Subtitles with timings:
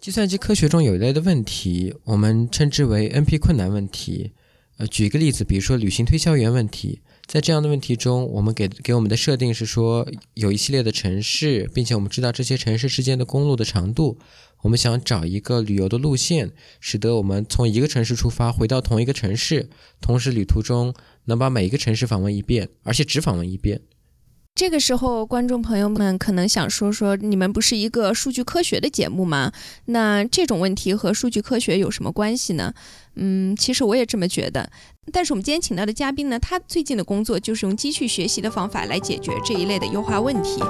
[0.00, 4.32] 计算机科学中有一类的问题，我们称之为 NP 困难问题。
[4.78, 14.18] 呃，举一个例子，比如说旅行推销员问题，在这样的问题中，我们给给我们的设定是说有一系列的城市，并且我们知道这些城市之间的公路的长度，
[14.62, 19.68] 我们想找一个旅游的路线，使得我们从一个城市出发回到同一个城市，
[20.00, 20.94] 同时旅途中
[21.26, 23.82] 能把每一个城市访问一遍，而且只访问一遍。
[24.60, 29.50] 这个时候，观众朋友们可能想说说，你们不是一个数据科学的节目吗？
[29.86, 32.74] 那这种问题和数据科学有什么关系呢？
[33.14, 34.70] 嗯，其实我也这么觉得。
[35.10, 40.60] 但是我们今天请到的嘉宾呢，他最近的工作就是用机器学习的方法来解决这一类的优化问题。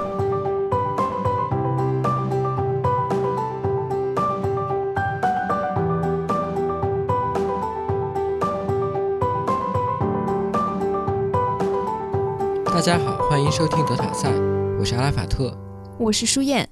[12.81, 14.27] 大家好，欢迎收听德塔赛，
[14.79, 15.55] 我是阿拉法特，
[15.99, 16.67] 我是舒燕。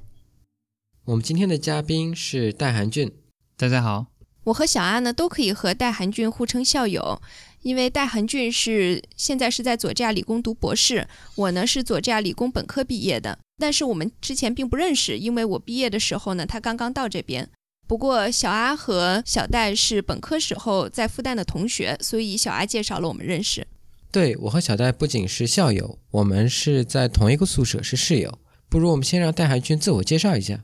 [1.05, 3.11] 我们今天的嘉宾是戴寒俊，
[3.55, 4.07] 大家好。
[4.45, 7.21] 我和小阿呢都可以和戴寒俊互称校友，
[7.61, 17.47] 因为戴寒俊是现在是在佐治亚理工读博士，我呢是佐治亚理工本科毕业的，但是我们之前并不认识，因为我毕业的时候呢他刚刚到这边。
[17.87, 23.67] 不过小阿和小戴是本科时候在复旦的同学，所以小阿介绍了我们认识。
[24.11, 28.39] 对我和小戴不仅是校友，我们是在同一个宿舍，是室友。
[28.67, 30.63] 不如我们先让戴寒俊自我介绍一下。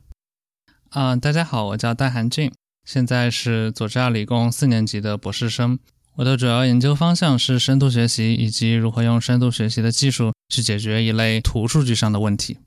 [0.89, 2.51] 啊，大家好，我叫戴寒俊，
[2.85, 5.77] 现在是佐治亚理工四年级的博士生。
[6.15, 12.57] 我的主要研究方向是深度学习以及如何用深度学习的技术去解决一类图数据上的问题。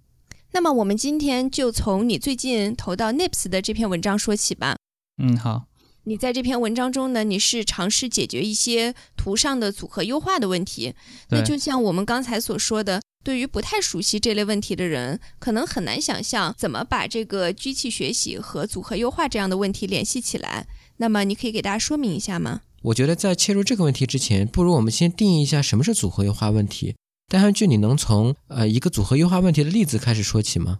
[0.53, 4.77] 那么我们今天就从你最近投到 NIPS 的这篇文章说起吧。
[5.17, 5.68] 嗯，好。
[6.09, 10.95] 你在这篇文章中呢，你是尝试解决一些图上的组合优化的问题。
[11.29, 20.67] 那就像我们刚才所说的，对于不太熟悉这类问题的人，可能很难想象怎么把这个机器学习和组合优化这样的问题联系起来。
[20.97, 22.63] 那么你可以给大家说明一下吗？
[22.81, 26.95] 我觉得在切入这个问题之前，不如我们先定义一下什么是组合优化问题。
[27.31, 30.79] 戴汉俊，你能从呃一个组合优化问题的例子开始说起吗？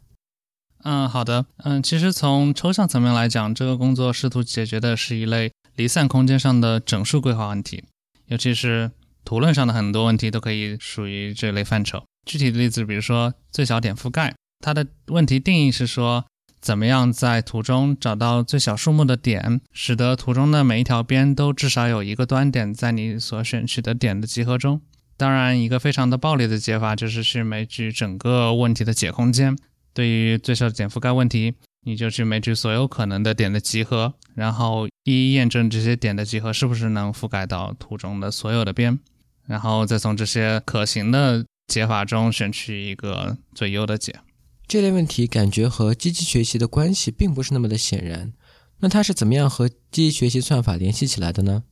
[0.85, 1.47] 嗯，好的。
[1.65, 7.85] 嗯，其实从抽象层面来讲，这个工作试图解决的是一类离散空间上的整数规划问题，
[8.27, 8.91] 尤其是
[9.25, 12.05] 图论上的很多问题都可以属于这类范畴。
[12.25, 16.25] 具体的例子，比如说最小点覆盖，它的问题定义是说，
[16.61, 24.81] 怎么样在图中找到最小数目的点，使得图中的每一条边都至少有一个端点在你所选取的点的集合中。
[25.17, 29.59] 当然，一个非常的暴力的解法就是去枚举整个问题的解空间。
[29.99, 31.55] 对于最小减覆盖问题，
[31.85, 39.01] 你就去枚举所有可能的点的集合，然后一一验证这些点的集合是不是能覆盖到图中的所有的边，
[39.49, 44.21] 然后再从这些可行的解法中选取一个最优的解。
[44.69, 48.33] 这类问题感觉和机器学习的关系并不是那么的显然，
[48.79, 51.65] 那它是怎么样和机器学习算法联系起来的呢？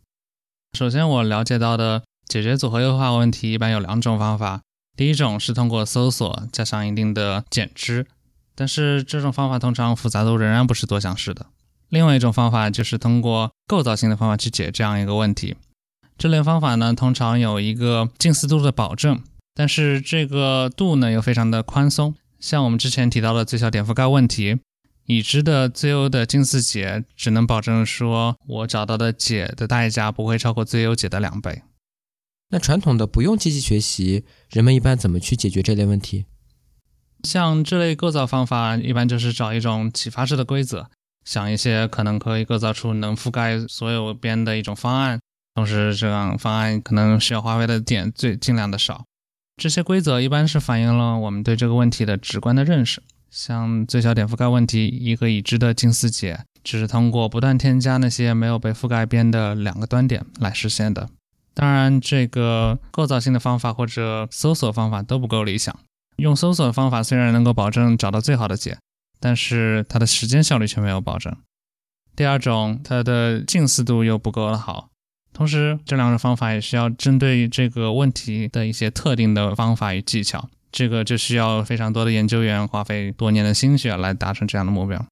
[0.76, 4.62] 首先，我了解到的解决组合优化问题一般有两种方法，
[4.96, 8.04] 第一种是通过搜索加上一定的减支。
[8.56, 11.46] 但是这种方法通常复杂度仍然不是多项式的。
[11.90, 15.54] 另外一种方法就是通过构造性的方法去解这样一个问题。
[16.18, 19.22] 这类方法呢，通常有一个近似度的保证，
[19.54, 22.14] 但是这个度呢又非常的宽松。
[22.40, 24.58] 像我们之前提到的最小点覆盖问题，
[25.04, 31.62] 已知的最优的近似解只能保证说我找到的解的代价不会超过最优解的两倍。
[32.50, 36.24] 那传统的不用机器学习，人们一般怎么去解决这类问题？
[37.26, 40.88] 像这类构造方法，一般就是找一种启发式的规则，
[41.24, 45.18] 想一些可能可以构造出能覆盖所有边的一种方案，
[45.56, 49.04] 同时这样方案可能需要花费的点最尽量的少。
[49.60, 53.02] 这些规则一般是反映了我们对这个问题的直观的认识。
[53.30, 61.08] 像最小点覆盖问题，一个已知的近似解，只是通过不断添加那些没有被覆盖边的两个端点来实现的。
[61.52, 65.74] 当然，这个构造性的方法或者搜索方法都不够理想。
[66.16, 68.78] 用搜索的方法虽然能够保证找到最好的解，
[69.20, 71.34] 但是它的时间效率却没有保证。
[72.14, 74.88] 第二种，它的近似度又不够的好。
[75.32, 85.04] 同时，这两种方法也需要针对这个问题的一些特定的方法与技巧，这个就需要非常多的研究员花费多年的心血来达成这样的目标。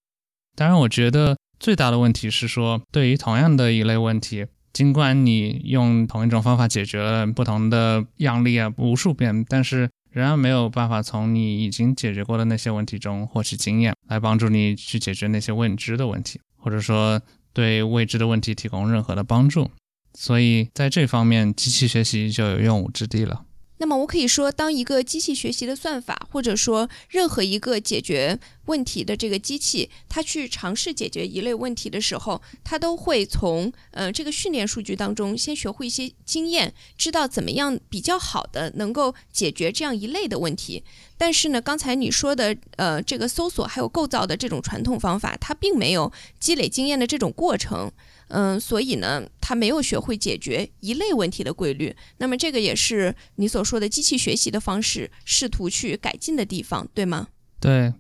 [0.57, 17.21] 当然，我觉得最大的问题是说，对于同样的一类问题，尽管你用同一种方法解决了不同的样例啊无数遍，但是仍然没有办法从你已经解决过的那些问题中获取经验，来帮助你去解决那些未知的问题，或者说
[17.53, 19.69] 对未知的问题提供任何的帮助。
[20.17, 23.45] 所以在这方面，机器学习就有用武之地了。
[23.79, 40.85] 那么我可以说，当一个机器学习的算法，或者说任何一个解决问题的这个机器，它去尝试解决一类问题的时候，它都会从呃这个训练数据当中先学会一些经验，知道怎么样比较好的能够解决这样一类的问题。
[41.19, 47.91] 但是呢，刚才你说的呃这个搜索还有构造的这种传统方法，它并没有积累经验的这种过程。
[48.29, 51.95] 嗯，所以呢，他没有学会解决一类问题的规律。
[52.19, 57.29] 那么，这个也是你所说的机器学习的方式试图去改进的地方，对吗？
[57.61, 57.93] 对。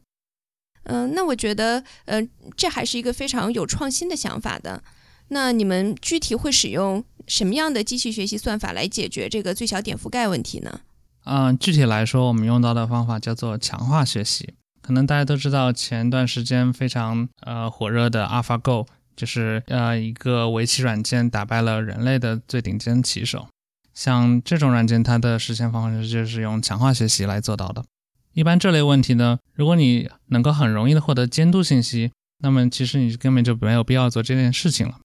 [0.85, 2.21] 嗯，那我觉得，呃，
[2.56, 4.82] 这还是一个非常有创新的想法的。
[5.29, 10.81] 那你们具体会使用什么样的机器学习算法来解决这个最小点覆盖问题呢？
[11.25, 14.55] 嗯，具体来说，我们用到的方法叫做强化学习。
[14.82, 18.87] 可能大家都知道，前段时间非常呃火热的 AlphaGo。
[19.17, 23.49] 就是呃，一个围棋软件打败了人类的最顶尖棋手。
[23.93, 27.85] 像这种软件，它的实现方式就是用强化学习来做到的。
[28.33, 34.99] 一般这类问题呢，如果你能够很容易的获得监督信息，那么其实你根本就没有必要做这件事情了。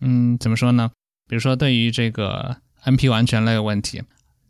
[0.00, 0.90] 嗯，怎么说呢？
[1.28, 4.02] 比如说对于这个 NP 完全类问题，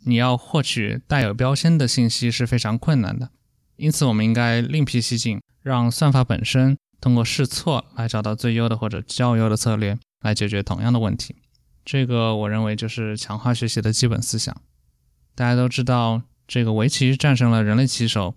[0.05, 3.31] 你要获取带有标签的信息是非常困难的。
[3.77, 6.77] 因此，我们应该另辟蹊径，让算法本身。
[7.01, 11.35] 通过试错来找到最优的或者较优的策略来解决同样的问题，
[11.85, 14.55] 这个我认为就是强化学习的基本思想。
[15.35, 18.35] 大家都知道，这个围棋战胜了人类棋手，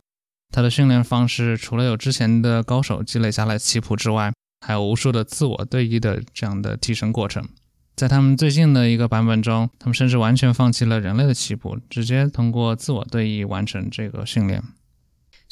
[0.51, 4.31] 它的训练方式除了有之前的高手积累下来棋谱之外，
[4.65, 7.45] 还有无数的自我对弈的这样的提升过程。
[7.95, 14.63] 在他们最近的一个版本中，他们甚至完全放弃了人类的棋谱，直接通过自我对弈完成这个训练。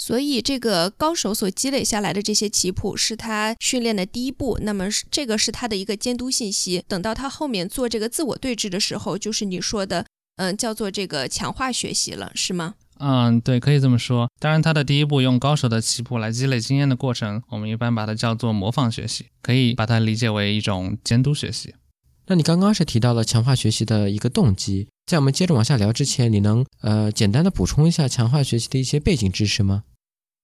[0.03, 4.57] 所以，这个高手所积累下来的这些棋谱是他训练的第一步。
[4.63, 6.83] 那么，这个是他的一个监督信息。
[6.87, 10.07] 等到他后面做这个自我对峙的时候，就是你说的，
[10.37, 12.73] 嗯，叫做这个强化学习了，是吗？
[12.97, 14.27] 嗯，对，可以这么说。
[14.39, 21.75] 当然，他的第一步用高手的棋谱来积累经验的过程，我们一般把它叫做模仿学习，可以把它理解为一种监督学习。
[22.25, 29.83] 那你刚刚是提到了强化学习的一个动机，在我们接着往下聊之前，你能呃简单的补充一下强化学习的一些背景知识吗？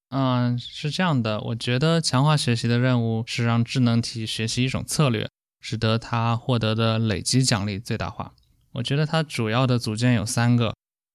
[0.09, 8.33] 嗯，是这样的，我觉得强化学习的任务是让智能体学习一种策略，使得它获得的累积奖励最大化。
[8.73, 10.73] 我觉得它主要的组件有三个，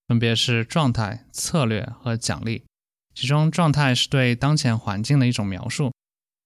[0.08, 2.64] 分别是状态、策略和奖励。
[3.14, 5.92] 其中，状态是对当前环境的一种描述，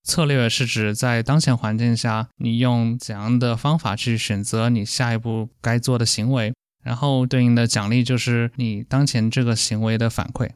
[0.04, 6.54] 策略是指在当前环境下你用怎样的方法去选择你下一步该做的行为，
[6.84, 10.50] 然后对应的奖励就是你当前这个行为的反馈。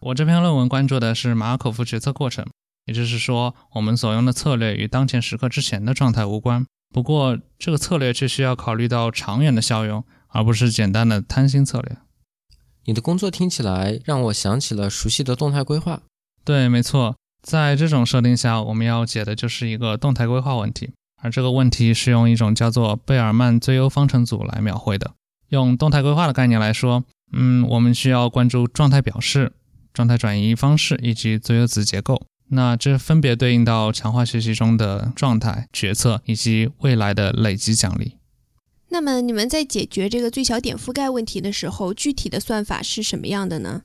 [0.00, 2.46] 我这篇论文关注的是马尔可夫决策过程，
[2.84, 6.64] 也就是说，我们所用的策略与当前时刻之前的状态无关。
[6.94, 11.96] 不过，这个策略却需要考虑到长远的效用，而不是简单的贪心策略。
[12.84, 16.02] 你的工作听起来让我想起了熟悉的动态规划。
[16.44, 25.12] 对，没错，在这种设定下，我们要解的就是一个动态规划问题，而这个问题是用一种叫做贝尔曼最优方程组来描绘的。
[25.48, 27.02] 用动态规划的概念来说，
[27.32, 29.52] 嗯，我们需要关注状态表示。
[29.96, 32.20] 状态转移方式以及最优子结构，
[32.50, 38.16] 那这分别对应到强化学习中的状态决策以及未来的累积奖励。
[38.90, 43.84] 那么你们在解决这个最小点覆盖问题的时候，具体的算法是什么样的呢？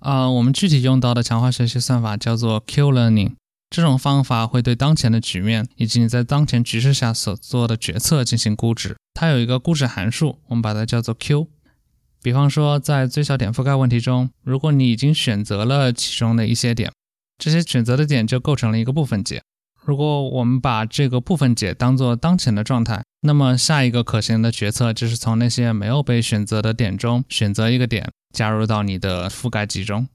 [0.00, 3.34] 啊，我们具体用到的强化学习算法叫做 Q Learning。
[3.70, 8.96] 这种方法会对当前的局面以及你在当前局势下所做的决策进行估值。
[9.14, 11.46] 它有一个估值函数，我们把它叫做 Q。
[12.22, 16.92] 比方说，在最小点覆盖问题中，如果你已经选择了其中的一些点，
[17.36, 19.42] 这些选择的点就构成了一个部分解。
[19.84, 30.06] 如果我们把这个部分解当做当前的状态，那么下一个可行的决策就是从那些没有被选择的点中选择一个点，加入到你的覆盖集中。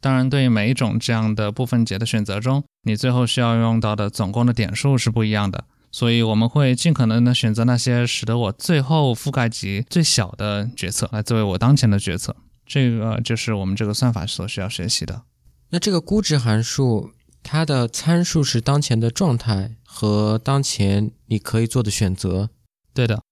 [0.00, 5.64] 当然，对于每一种这样的部分解的选择中，你最后需要用到的总共的点数是不一样的。
[5.94, 12.34] 所以我们会尽可能的选择那些使得我最后覆盖级最小的决策来作为我当前的决策，
[12.66, 15.22] 这个就是我们这个算法所需要学习的。
[15.68, 17.12] 那这个估值函数
[17.44, 22.50] 它的参数是当前的状态和当前你可以做的选择。
[22.92, 23.22] 对的。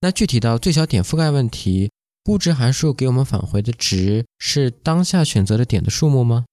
[0.00, 1.90] 那具体到最小点覆盖问题，
[2.24, 6.46] 估值函数给我们返回的值是当下选择的点的数目吗？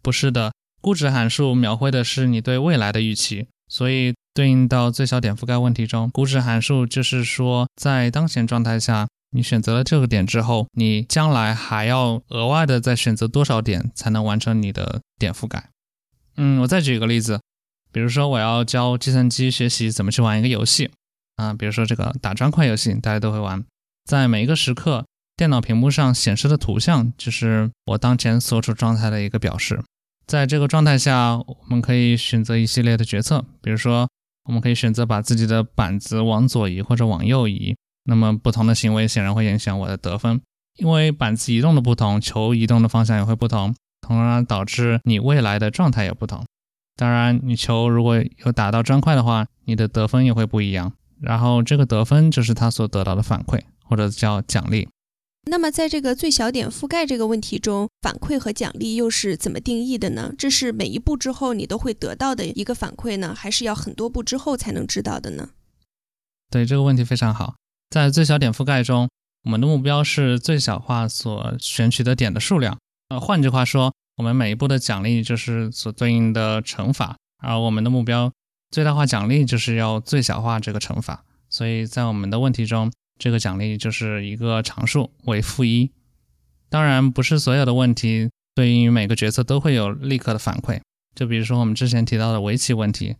[0.00, 4.14] 不是的，估值函数描绘的是你对未来的预期，所以。
[4.38, 15.70] 对应到最小点覆盖问题中，估值函数就是说，在当前状态下，你选择了这个点之后，你将来还要额外的再选择多少点才能完成你的点覆盖。
[16.36, 17.40] 嗯，我再举一个例子，
[17.90, 20.92] 比如说我要教计算机学习怎么去玩一个游戏
[21.34, 23.64] 啊，比如说这个打砖块游戏，大家都会玩，
[24.04, 25.04] 在每一个时刻，
[25.36, 29.82] 电脑屏幕上显示的图像就是我当前所处状态的一个表示。
[30.28, 34.08] 在这个状态下，我们可以选择一系列的决策，比如说，
[34.48, 37.76] 我们可以选择把自己的板子往左移或者往右移。
[38.04, 40.40] 那么，不同的行为显然会影响我的得分，
[40.78, 43.74] 因为板子移动的不同，球移动的方向也会不同，
[44.06, 46.44] 从而导致你未来的状态也不同。
[46.96, 50.90] 当然，你球如果有打到砖块的话，你的得分也会不一样。
[51.20, 54.88] 然后，这个得分就是他所得到的反馈，或者叫奖励。
[55.48, 60.32] 那么，在这个最小点覆盖这个问题中，反馈和奖励又是怎么定义的呢？
[60.36, 65.50] 这是每一步之后你都会得到的一个反馈呢，还是要很多步之后才能知道的呢？
[66.50, 67.56] 对这个问题非常好。
[67.90, 69.08] 在最小点覆盖中，
[69.44, 72.78] 我们的目标是最小化所选取的点的数量。
[73.08, 78.30] 呃，换句话说，我们每一步的奖励就是所对应的乘法，而我们的目标
[78.70, 81.24] 最大化奖励就是要最小化这个乘法。
[81.48, 82.92] 所以在我们的问题中。
[83.18, 85.90] 这个奖励就是一个常数为负一，
[86.68, 90.80] 当然不是所有的问题对应于每个决策都会有立刻的反馈。
[91.14, 93.16] 就比如说我们之前提到的围棋问题，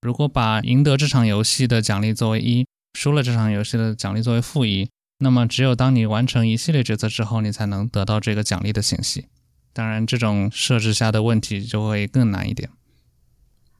[0.00, 9.26] 如果把赢得这场游戏的奖励作为一，输了这场游戏的奖励作为负一，那么只有当你完成一系列决策之后，你才能得到这个奖励的信息。
[9.74, 12.70] 当然，这种设置下的问题就会更难一点。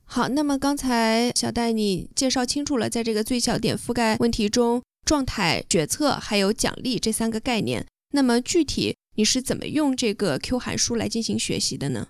[0.04, 4.82] 好，那么刚才小戴你介绍清楚了，在这个最小点覆盖问题中。
[5.04, 12.08] 状态、决策还有奖励这三个概念，那么具体你是怎么用这个 Q 函数来进行学习的呢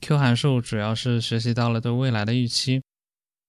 [0.00, 2.82] ？Q 函数主要是学习到了对未来的预期。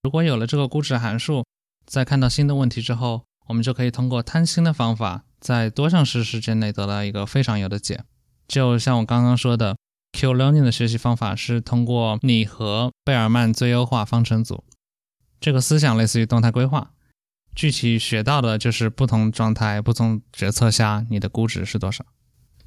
[0.03, 1.45] 如果有了这个估值函数，
[1.85, 8.03] 在看到新的问题之后，我们就可以通过贪心的方法，在多项式时间内得到一个非常有的解。
[8.47, 9.75] 就像我刚刚说的
[10.13, 14.63] ，Q Learning 的学习方法是通过拟合贝尔曼最优化方程组，
[15.39, 16.93] 这个思想类似于动态规划。
[17.55, 22.05] 具体学到的就是不同状态、不同决策下你的估值是多少。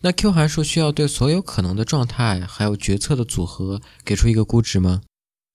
[0.01, 5.03] 那 Q 函数需要对所有可能的状态还有决策的组合给出一个估值吗？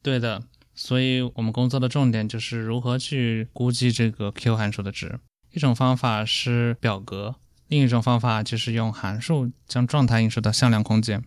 [0.01, 0.43] 对的，
[0.73, 5.19] 所以我们工作的重点就是如何去估计这个 Q 函数的值。
[5.51, 7.35] 一种方法是表格，
[7.67, 11.23] 另一种方法就是用函数将状态映射到向量空间。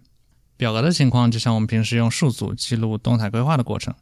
[0.56, 3.94] 表格的情况就像我们平时用数组记录动态规划的过程，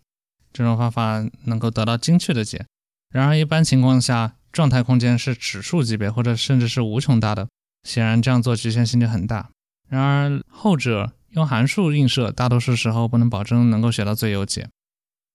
[0.52, 2.66] 这种方法能够得到精确的解。
[3.10, 7.48] 然而，一般情况下，状态空间是指数级别，或者甚至是无穷大的。
[7.82, 9.50] 显然，这样做局限性就很大。
[9.88, 14.68] 然而，后者用函数映射，大多数时候不能保证能够学到最优解。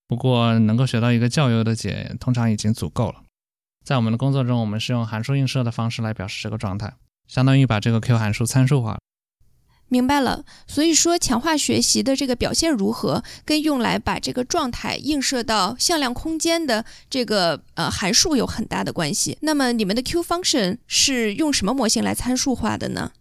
[0.07, 3.23] 不过，能够学到一个较优的解，通常已经足够了。
[3.83, 6.93] 在我们的工作中，我们是用函数映射的方式来表示这个状态，
[7.27, 8.99] 相当于把这个 Q 函数参数化。
[9.93, 19.37] 明白了，所以说强化学习的这个表现如何，跟用来把这个状态映射到向量空间的这个呃函数有很大的关系。
[19.41, 23.11] 那么你们的 Q function 是用什么模型来参数化的呢？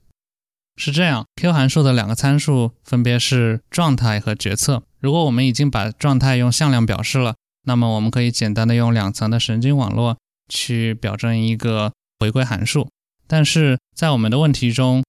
[0.79, 4.83] 是这样，Q 函数的两个参数分别是状态和决策。
[4.99, 7.35] 如果我们已经把状态用向量表示了，
[7.67, 10.17] 那么我们可以简单的用两层的神经网络
[10.49, 12.89] 去表征一个回归函数。
[13.27, 15.05] 但是在我们的问题中，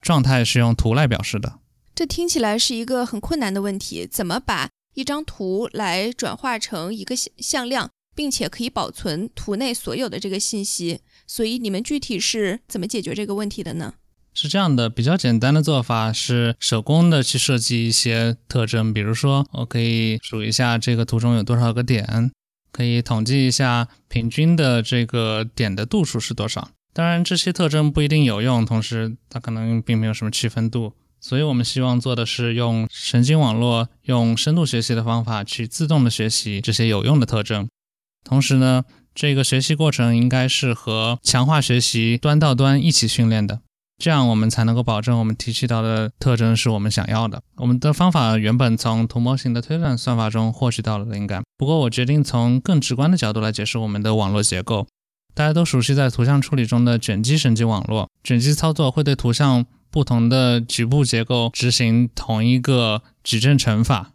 [0.00, 1.58] 状态是用图来表示的，
[1.94, 4.06] 这听起来是一个很困难的问题。
[4.06, 11.00] 怎么把一张图来转化成一个向量，并且可以保存图内所有的这个信息？
[11.26, 13.94] 所以你们具体是怎么解决这个问题的呢？
[14.34, 22.30] 是这样的，比较简单的做法是手工的去设计一些特征，比如说我可以数一下这个图中有多少个点，
[22.70, 26.70] 可以统计一下平均的这个点的度数是多少。
[26.98, 37.68] 当然，这些特征不一定有用，同时它可能并没有什么区分度，所以我们希望做的是用神经网络、用深度学习的方法去自动的学习这些有用的特征。
[38.24, 38.82] 同时呢，
[39.14, 43.60] 这个学习过程应该是和强化学习端到端一起训练的，
[44.02, 47.40] 这样我们才能够保证我们提取到的特征是我们想要的。
[47.58, 54.88] 我们的方法原本从图模型的推断算法中获取到了灵感，不过我决定从更直观的角度来解释我们的网络结构。
[55.38, 64.10] 大家都熟悉在图像处理中的卷积神经网络，卷积操作会对图像不同的局部结构执行同一个矩阵乘法。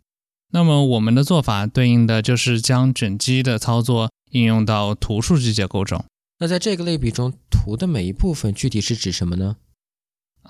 [0.52, 6.04] 那么我们的做法对应的就是将卷积的操作应用到图数据结构中。
[6.40, 9.56] 那在这个类比中，图的每一部分具体是指什么呢？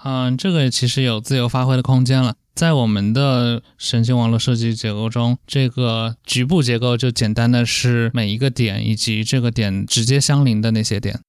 [0.03, 2.34] 嗯，这个其实有自由发挥的空间了。
[2.55, 11.19] 在我们的神经网络设计结构中，这个局部结构就简单的是每一个点以及这个点直接相邻的那些点。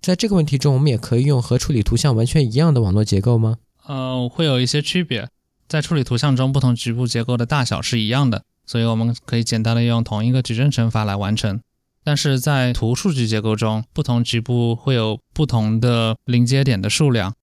[0.00, 3.58] 在这个问题中，我们也可以用和处理图像完全一样的网络结构吗？
[3.86, 5.28] 呃，会有一些区别。
[5.68, 11.60] 在处理图像中，不同局部结构的大小是一样的，所以我们可以简单的用同一个矩阵乘法来完成。
[12.02, 17.34] 但是在图数据结构中，不同局部会有不同的临接点的数量，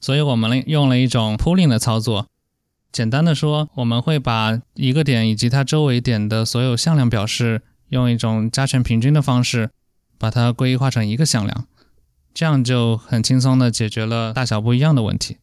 [0.00, 2.26] 所以我们用了一种 pooling 的操作。
[2.94, 9.70] 简单的说，我们会把一个点以及它周围点的所有向量表示，用一种加权平均的方式，
[10.16, 11.66] 把它归化成一个向量，
[12.32, 15.38] 这样就很轻松的解决了大小不一样的问题。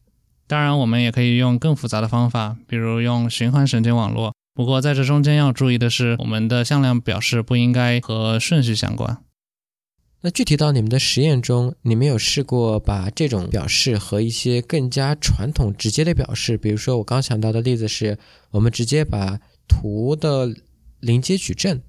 [0.46, 4.32] 当然，我们也可以用更复杂的方法，比如用循环神经网络。
[4.54, 9.18] 不过在这中间要注意的是，我们的向量表示不应该和顺序相关。
[10.24, 18.16] 那具体到你们的实验中，你们有试过把这种表示和一些更加传统直接的表示，比如说我刚想到的例子是，
[18.52, 20.54] 我们直接把图的
[21.00, 21.82] 临接矩阵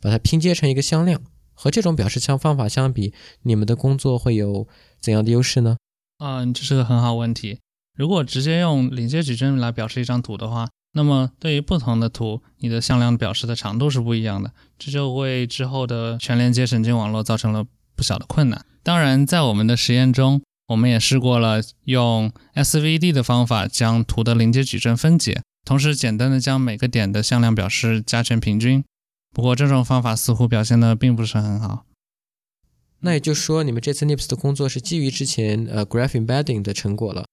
[0.00, 1.20] 把它拼接成一个向量，
[1.52, 4.66] 和这种表示相方法相比，你们的工作会有
[4.98, 5.76] 怎样的优势呢？
[6.24, 7.58] 嗯，这是个很好问题。
[7.94, 17.64] 如果直接用临接矩阵来表示一张图的话，那么对于不同的图，你的向量表示的长度是不一样的，这就为之后的全连接神经网络造成了
[17.94, 18.64] 不小的困难。
[18.82, 28.82] 当然，在我们的实验中，我们也试过了用 SVD 的方法将图的临接矩阵分解，同时简单的将每个点的向量表示加权平均。
[29.34, 31.84] 不过这种方法似乎表现的并不是很好。
[33.00, 37.26] 那也就是说，你们这次 NIPS 的工作是基于之前呃 Graph Embedding 的成果了。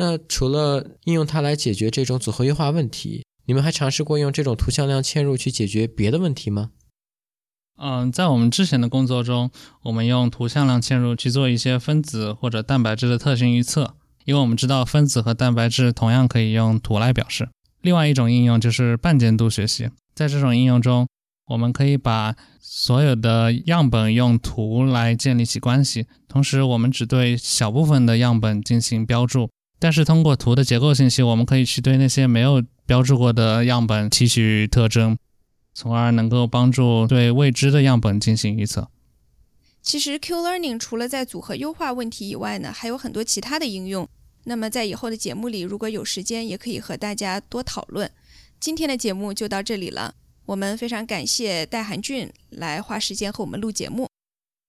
[0.00, 6.70] 那除了应用它来解决这种组合优化问题，你们还尝试过用这种图像量嵌入去解决别的问题吗？
[7.76, 9.50] 嗯，在我们之前的工作中，
[9.82, 17.50] 我们用图像量嵌入去做一些分子或者蛋白质的特性预测，因为我们知道分子和蛋白质同样可以用图来表示。
[17.82, 21.06] 另外一种应用就是半监督学习，在这种应用中，
[21.48, 29.50] 我们可以把所有的样本用图来建立起关系，同时我们只对小部分的样本进行标注。
[29.80, 35.18] 但是通过图的结构信息，我们可以去对那些没有标注过的样本提取特征，
[35.74, 38.88] 从而能够帮助对未知的样本进行预测。
[39.82, 44.06] 其实 Q-learning 除了在组合优化问题以外呢，还有很多其他的应用。
[44.44, 48.10] 那么在以后的节目里，如果有时间，也可以和大家多讨论。
[48.58, 54.06] 今天的节目就到这里了，我们非常感谢戴寒俊来花时间和我们录节目。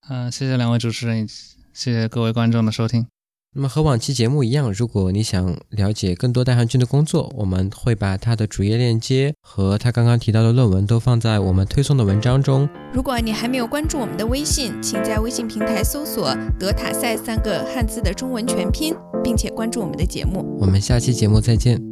[0.09, 1.27] 嗯，谢谢两位主持人，
[1.73, 3.05] 谢谢各位观众的收听。
[3.53, 12.69] 那么和往期节目一样，如果你想了解更多戴汉军的工作，我们会把他的主页链接和他刚刚提到的论文都放在我们推送的文章中。
[12.93, 20.57] 如果你还没有关注我们的微信，请在微信平台搜索“德塔赛”三个汉字的中文全拼，并且关注我们的节目。
[20.57, 21.90] 我们下期节目再见。